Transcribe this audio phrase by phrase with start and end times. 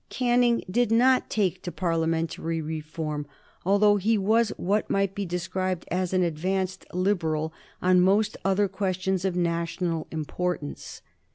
[0.09, 3.27] Canning did not take to Parliamentary reform,
[3.63, 9.25] although he was what might be described as an advanced Liberal on most other questions
[9.25, 11.03] of national importance.